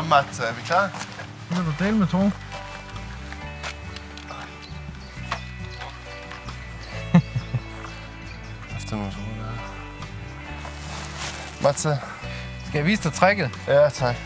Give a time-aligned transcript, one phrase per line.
[0.00, 0.90] Så, Mats, er vi klar?
[1.50, 2.18] Nu kan du dele med to.
[8.76, 9.50] Efter nogle soda.
[11.62, 13.50] Mats, Skal jeg vise dig tricket?
[13.66, 14.16] ja, tak.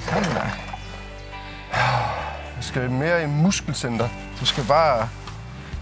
[0.00, 0.46] Sådan der.
[2.56, 4.08] Vi skal mere i muskelcenter.
[4.40, 5.08] Du skal bare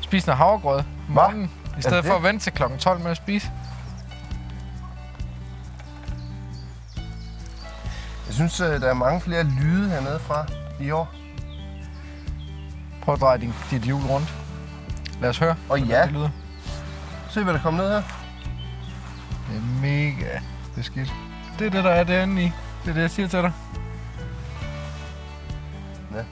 [0.00, 1.12] spise noget havregrød om Hva?
[1.22, 2.10] morgenen, i stedet det?
[2.10, 2.62] for at vente til kl.
[2.78, 3.50] 12 med at spise.
[8.26, 10.46] Jeg synes, øh, der er mange flere lyde hernede fra
[10.80, 11.14] i år.
[13.02, 14.34] Prøv at dreje din, dit hjul rundt.
[15.20, 16.30] Lad os høre, Og ja, det lyder.
[17.30, 18.02] se hvad der kommer ned her.
[19.50, 20.38] Det er mega
[20.74, 21.12] beskidt.
[21.58, 22.52] Det er det, der er derinde i.
[22.84, 23.52] Det er det, jeg siger til dig.
[26.14, 26.22] Ja.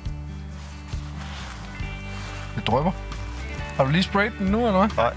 [2.57, 2.91] Det drøber.
[3.77, 4.97] Har du lige sprayet den nu, eller hvad?
[4.97, 5.15] Nej.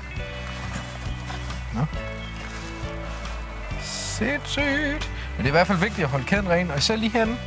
[3.81, 5.11] Sindssygt.
[5.37, 7.37] Men det er i hvert fald vigtigt at holde kæden ren, og især lige herinde.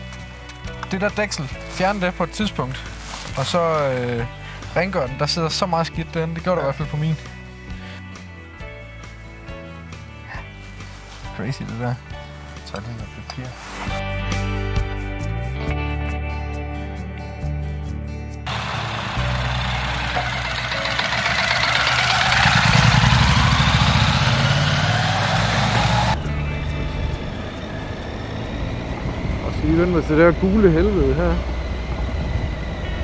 [0.91, 2.85] Det der dæksel, fjern det på et tidspunkt.
[3.39, 4.27] Og så øh,
[4.77, 5.17] rengør den.
[5.19, 6.35] Der sidder så meget skidt derinde.
[6.35, 7.15] Det gjorde der i hvert fald på min.
[11.37, 11.95] Crazy, det der.
[12.65, 14.20] Så lige noget papir.
[29.65, 31.35] Lige vende mig til det der gule helvede her.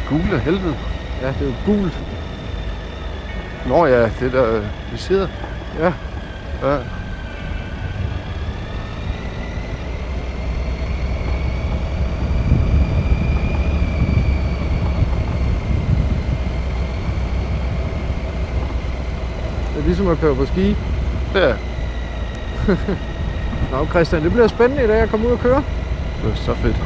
[0.09, 0.77] Gule helvede.
[1.23, 1.99] Ja, det er jo gult.
[3.67, 4.61] Nå ja, det der,
[4.93, 5.29] vi sidder.
[5.79, 5.93] Ja.
[6.63, 6.77] Ja.
[19.75, 20.77] Det er ligesom at køre på ski.
[21.35, 21.55] Ja,
[23.73, 25.63] Nå, Christian, det bliver spændende i dag at komme ud og køre.
[26.23, 26.77] Det er så fedt.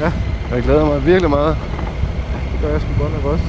[0.00, 0.12] Ja.
[0.54, 1.56] Jeg glæder mig virkelig meget.
[2.52, 3.44] Det gør jeg sgu godt nok også.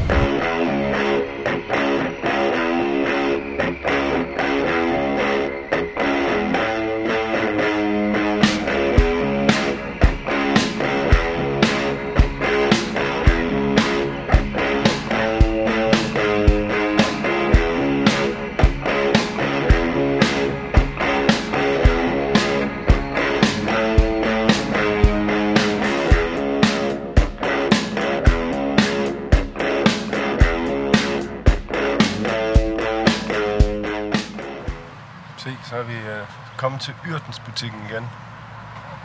[36.57, 38.09] Kommet til Yrtens butikken igen.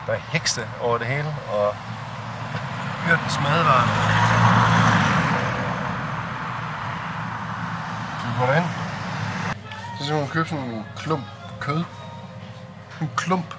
[0.06, 1.74] Der er hekse over det hele, og
[3.08, 3.86] Yrtens madvarer.
[8.20, 8.64] Så vi går derind.
[9.98, 11.24] Så skal man købe sådan en klump
[11.60, 11.84] kød.
[13.00, 13.54] En klump.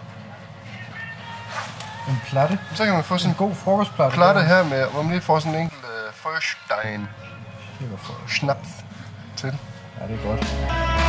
[2.07, 2.59] En platte.
[2.73, 4.15] Så kan man få sådan En god frokostplatte.
[4.15, 6.29] platte her med, hvor man lige får sådan en enkelt øh, for...
[8.27, 8.69] snaps
[9.35, 9.57] til.
[9.99, 11.00] Ja, det er godt.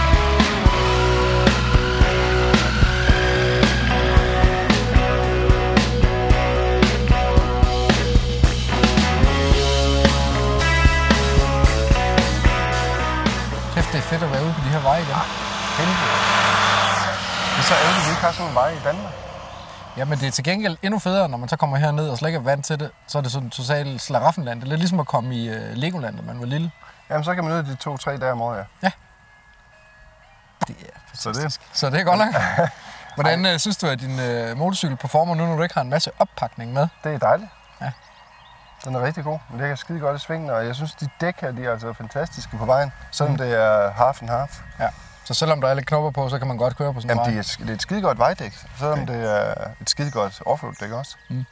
[14.73, 15.17] Her veje igen.
[15.79, 15.97] Helvede.
[17.53, 19.13] Det er så ærgerligt, at vi ikke har sådan en vej i Danmark.
[19.97, 22.37] Jamen, det er til gengæld endnu federe, når man så kommer herned og slet ikke
[22.37, 22.91] er vant til det.
[23.07, 24.61] Så er det sådan totalt slaraffenland.
[24.61, 26.71] Det er lidt ligesom at komme i uh, Legoland, da man var lille.
[27.11, 28.91] Jamen, så kan man ud de to-tre dage om året, ja.
[30.69, 31.61] Det er Så det, fantastisk.
[31.73, 32.35] Så det er godt nok.
[33.17, 34.19] Hvordan uh, synes du, at din
[34.51, 36.89] uh, motorcykel performer nu, når du ikke har en masse oppakning med?
[37.05, 37.51] det er dejligt.
[38.85, 39.39] Den er rigtig god.
[39.51, 41.93] Den ligger skide godt i svingene, og jeg synes, de dæk her, de er altså
[41.93, 42.93] fantastiske på vejen.
[43.11, 44.61] Selvom det er half and half.
[44.81, 44.89] Ja.
[45.25, 47.19] Så selvom der er lidt knopper på, så kan man godt køre på sådan en
[47.25, 47.43] Jamen, vej.
[47.43, 49.13] det er, det er et skide godt vejdæk, selvom Okay.
[49.15, 51.17] det er et skide godt offroad-dæk også.
[51.31, 51.45] Mm.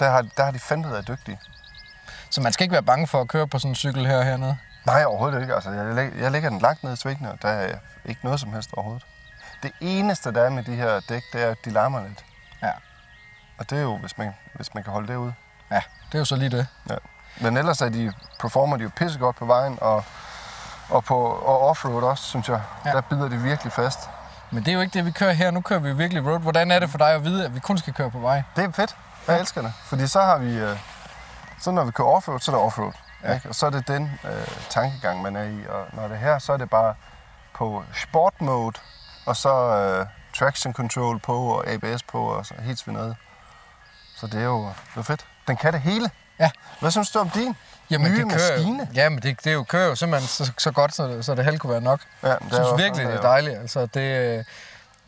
[0.00, 1.38] Der, har, der har de fandme været dygtige.
[2.30, 4.56] Så man skal ikke være bange for at køre på sådan en cykel her hernede.
[4.86, 5.54] Nej, overhovedet ikke.
[5.54, 7.74] Altså, jeg, læg, jeg lægger den langt ned i svingene, og der er
[8.04, 9.06] ikke noget som helst overhovedet.
[9.62, 12.24] Det eneste, der er med de her dæk, det er, at de larmer lidt.
[12.62, 12.70] Ja.
[13.58, 15.32] Og det er jo, hvis man, hvis man kan holde det ud.
[15.70, 16.66] Ja, det er jo så lige det.
[17.40, 20.04] Men ellers er de, performer de jo pissegodt på vejen, og,
[20.88, 22.60] og, på, og offroad også, synes jeg.
[22.84, 22.90] Ja.
[22.90, 22.94] Ja.
[22.96, 23.98] Der bider de virkelig fast.
[24.50, 25.50] Men det er jo ikke det, vi kører her.
[25.50, 26.40] Nu kører vi virkelig road.
[26.40, 28.42] Hvordan er det for dig at vide, at vi kun skal køre på vej?
[28.56, 28.96] Det er fedt.
[29.26, 29.40] Jeg Ja.
[29.40, 29.72] elsker det.
[29.84, 30.54] Fordi så har vi...
[30.58, 30.78] Øh,
[31.60, 32.92] så når vi kører offroad, så er det offroad.
[33.22, 33.28] Ja.
[33.28, 33.34] Ja.
[33.34, 33.48] Ikke?
[33.48, 35.66] Og så er det den øh, tankegang, man er i.
[35.68, 36.94] Og når det er her, så er det bare
[37.54, 38.78] på sport mode,
[39.26, 40.06] og så øh,
[40.38, 43.16] traction control på, og ABS på, og så helt svindet.
[44.16, 45.26] Så det er jo det er fedt.
[45.50, 46.10] Den kan det hele.
[46.38, 46.50] Ja.
[46.80, 47.56] Hvad synes du om din?
[47.90, 48.88] Jamen, Nye det kører, maskine?
[48.94, 51.60] Jamen, det, det er jo, kører jo simpelthen så, så godt, så, så det helst
[51.60, 52.00] kunne være nok.
[52.22, 53.58] Ja, Jeg synes virkelig, det er dejligt.
[53.58, 54.44] Altså, det, øh,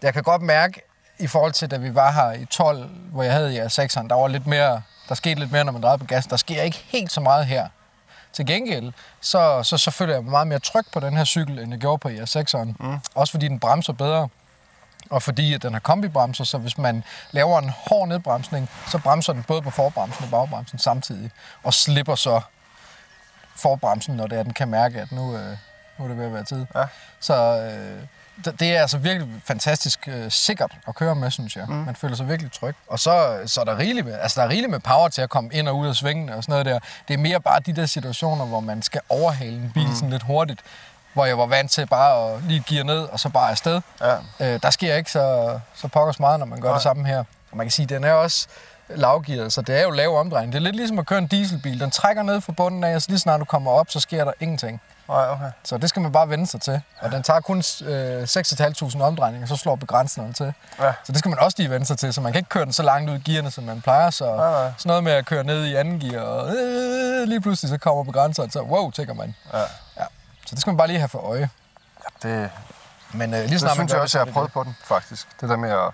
[0.03, 0.81] jeg kan godt mærke,
[1.19, 4.15] i forhold til, da vi var her i 12, hvor jeg havde i R6'eren, der
[4.15, 6.27] var lidt mere, der skete lidt mere, når man drejede på gas.
[6.27, 7.69] Der sker ikke helt så meget her.
[8.33, 11.59] Til gengæld, så, så, så føler jeg mig meget mere tryg på den her cykel,
[11.59, 12.73] end jeg gjorde på IR6'eren.
[12.81, 12.99] Mm.
[13.15, 14.29] Også fordi den bremser bedre,
[15.11, 19.33] og fordi at den har kombibremser, så hvis man laver en hård nedbremsning, så bremser
[19.33, 21.31] den både på forbremsen og bagbremsen samtidig,
[21.63, 22.41] og slipper så
[23.57, 25.57] forbremsen, når det er, den kan mærke, at nu, øh,
[25.99, 26.67] nu er det ved at være tid.
[26.75, 26.85] Ja.
[27.21, 28.03] Så øh,
[28.61, 31.65] det- er altså virkelig fantastisk øh, sikkert at køre med, synes jeg.
[31.69, 31.75] Mm.
[31.75, 32.75] Man føler sig virkelig tryg.
[32.87, 35.31] Og så, så er der rigeligt med, altså der er rigeligt med power til at
[35.31, 36.79] komme ind og ud af svingene og sådan noget der.
[37.09, 39.95] Det er mere bare de der situationer, hvor man skal overhale en bil mm.
[39.95, 40.61] sådan lidt hurtigt,
[41.13, 43.81] hvor jeg var vant til bare at lige gear ned og så bare afsted.
[44.01, 44.15] Ja.
[44.41, 46.75] Øh, der sker ikke så, så pokkers meget, når man gør Nej.
[46.77, 47.19] det samme her.
[47.51, 48.47] Og man kan sige, at den er også
[48.89, 50.53] lavgearet, så det er jo lav omdrejning.
[50.53, 51.81] Det er lidt ligesom at køre en dieselbil.
[51.81, 54.25] Den trækker ned fra bunden af, og så lige snart du kommer op, så sker
[54.25, 54.81] der ingenting.
[55.09, 55.51] Nej, okay.
[55.65, 56.81] Så det skal man bare vende sig til.
[57.01, 60.55] Og den tager kun øh, 6.500 omdrejninger, så slår begrænsningen til.
[60.81, 60.93] Ja.
[61.05, 62.73] Så det skal man også lige vende sig til, så man kan ikke køre den
[62.73, 64.11] så langt ud i gearne, som man plejer.
[64.11, 64.73] Så Nej, nej.
[64.79, 68.05] sådan noget med at køre ned i anden gear, og øh, lige pludselig så kommer
[68.05, 69.35] begrænseren, så wow, tænker man.
[69.53, 69.59] Ja.
[69.99, 70.05] Ja.
[70.53, 71.49] Så det skal man bare lige have for øje.
[72.23, 72.51] Det,
[73.13, 74.53] Men øh, lige det snart man synes jeg det, også, så jeg har det prøvet
[74.53, 75.41] på den, faktisk.
[75.41, 75.91] Det der med at...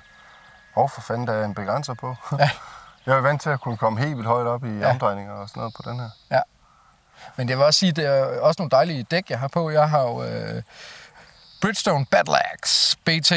[0.77, 2.17] Åh, for fanden, der er en begrænser på.
[2.39, 2.51] Ja.
[3.07, 4.79] Jeg er vant til at kunne komme helt vildt højt op i Ja.
[4.79, 4.91] ja.
[4.91, 6.11] omdrejninger og sådan noget på den her.
[6.31, 6.41] Ja.
[7.37, 9.71] Men jeg vil også sige, det er også nogle dejlige dæk, jeg har på.
[9.71, 10.63] Jeg har jo øh,
[11.61, 13.33] Bridgestone Battleaxe BT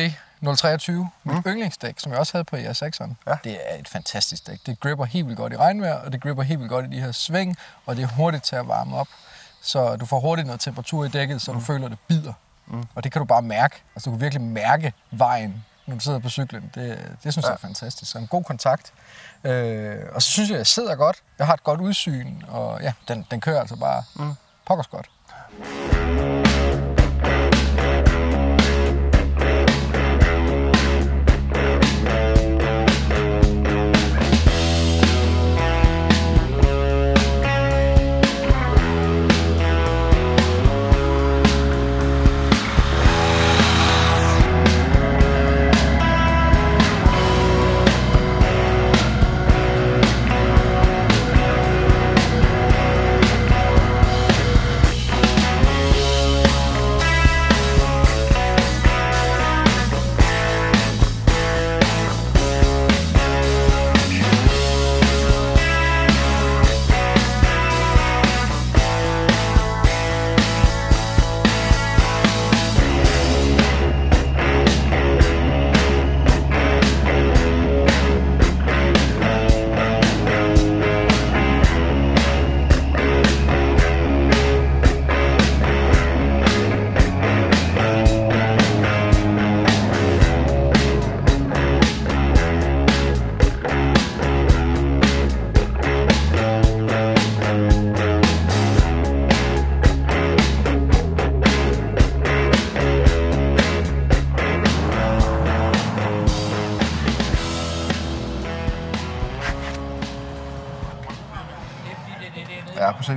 [0.57, 1.51] 023, mit mm.
[1.51, 3.13] yndlingsdæk, som jeg også havde på IR6'eren.
[3.27, 3.37] Ja.
[3.43, 4.59] Det er et fantastisk dæk.
[4.65, 7.01] Det gripper helt vildt godt i regnvejr, og det gripper helt vildt godt i de
[7.01, 9.07] her sving, og det er hurtigt til at varme op.
[9.61, 12.33] Så du får hurtigt noget temperatur i dækket, så du føler, det bider.
[12.67, 12.83] Mm.
[12.95, 13.75] Og det kan du bare mærke.
[13.95, 16.71] Altså, du kan virkelig mærke vejen, når du sidder på cyklen.
[16.75, 17.49] Det, det synes ja.
[17.49, 18.11] jeg er fantastisk.
[18.11, 18.93] Så en god kontakt.
[19.43, 21.23] Øh, og så synes jeg, jeg sidder godt.
[21.39, 24.33] Jeg har et godt udsyn, og ja, den, den kører altså bare mm.
[24.65, 25.09] pokkers godt.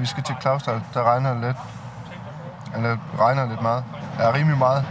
[0.04, 0.82] Vi skal til Clausdal.
[0.94, 1.56] Der regner lidt.
[2.76, 3.84] Eller regner lidt meget.
[4.18, 4.84] Ja, rimelig meget.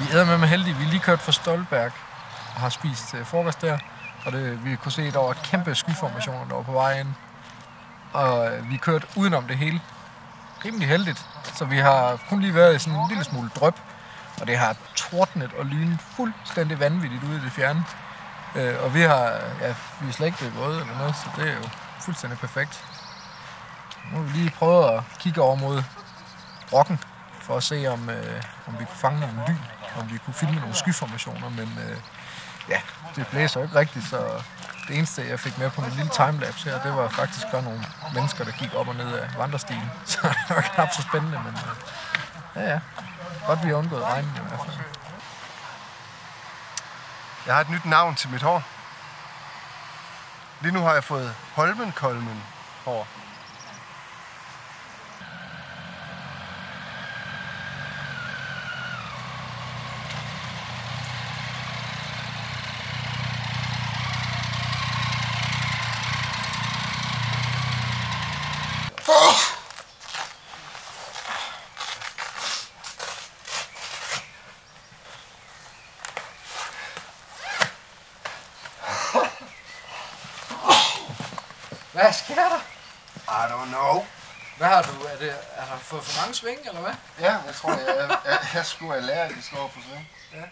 [0.00, 0.76] Vi er med med heldige.
[0.76, 1.92] Vi er lige kørt fra Stolberg
[2.54, 3.78] og har spist øh, frokost der.
[4.26, 7.00] Og det, vi kunne se, at der var et kæmpe skyformationer, der var på vej
[7.00, 7.08] ind.
[8.12, 9.80] Og øh, vi kørte udenom det hele.
[10.64, 11.26] Rimelig heldigt.
[11.54, 13.74] Så vi har kun lige været i sådan en lille smule drøb.
[14.42, 17.84] Og det har tordnet og lynet fuldstændig vanvittigt ude i det fjerne.
[18.56, 19.24] Øh, og vi har,
[19.60, 21.68] ja, vi er slet ikke blevet våde eller noget, så det er jo
[22.00, 22.84] fuldstændig perfekt.
[24.10, 25.82] Nu har vi lige prøvet at kigge over mod
[26.70, 27.00] Brokken,
[27.40, 29.62] for at se, om, øh, om vi kunne fange nogle lyn,
[30.00, 31.96] om vi kunne filme nogle skyformationer, men øh,
[32.68, 32.80] ja,
[33.16, 34.42] det blæser jo ikke rigtigt, så
[34.88, 37.84] det eneste, jeg fik med på min lille timelapse her, det var faktisk bare nogle
[38.14, 39.90] mennesker, der gik op og ned af vandrestilen.
[40.04, 42.80] Så det var knap så spændende, men øh, ja, ja.
[43.46, 44.76] Godt, vi har undgået regnen i hvert fald.
[47.46, 48.62] Jeg har et nyt navn til mit hår.
[50.60, 52.42] Lige nu har jeg fået Holmenkolmen
[52.84, 53.06] hår.
[81.92, 82.60] Hvad sker der?
[83.28, 84.06] I don't know.
[84.56, 85.04] Hvad har du?
[85.04, 86.94] Er, det, er der fået for mange sving, eller hvad?
[87.20, 88.94] Ja, jeg tror, jeg, jeg, jeg, jeg skulle
[89.28, 90.08] de slår på sving.
[90.32, 90.42] Ja.